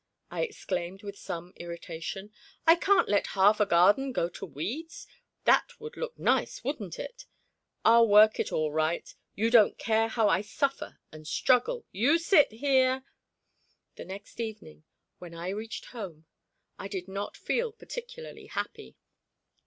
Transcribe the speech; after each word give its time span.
I 0.31 0.41
exclaimed 0.41 1.03
with 1.03 1.15
some 1.15 1.53
irritation. 1.57 2.33
"I 2.65 2.75
can't 2.75 3.07
let 3.07 3.27
half 3.37 3.59
a 3.59 3.67
garden 3.67 4.13
go 4.13 4.29
to 4.29 4.47
weeds! 4.47 5.05
That 5.43 5.79
would 5.79 5.95
look 5.95 6.17
nice, 6.17 6.63
wouldn't 6.63 6.97
it! 6.97 7.25
I'll 7.85 8.07
work 8.07 8.39
it 8.39 8.51
all 8.51 8.71
right! 8.71 9.13
You 9.35 9.51
don't 9.51 9.77
care 9.77 10.07
how 10.07 10.27
I 10.27 10.41
suffer 10.41 10.97
and 11.11 11.27
struggle. 11.27 11.85
You 11.91 12.17
sit 12.17 12.51
here" 12.51 13.03
The 13.97 14.05
next 14.05 14.39
evening 14.39 14.85
when 15.19 15.35
I 15.35 15.49
reached 15.49 15.85
home 15.93 16.25
I 16.79 16.87
did 16.87 17.07
not 17.07 17.37
feel 17.37 17.71
particularly 17.71 18.47
happy. 18.47 18.95